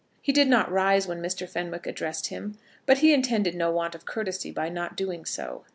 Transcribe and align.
He 0.19 0.31
did 0.31 0.47
not 0.47 0.71
rise 0.71 1.05
when 1.05 1.21
Mr. 1.21 1.47
Fenwick 1.47 1.85
addressed 1.85 2.29
him; 2.29 2.57
but 2.87 2.97
he 3.05 3.13
intended 3.13 3.53
no 3.53 3.69
want 3.69 3.93
of 3.93 4.03
courtesy 4.03 4.49
by 4.49 4.67
not 4.67 4.97
doing 4.97 5.25
so. 5.25 5.63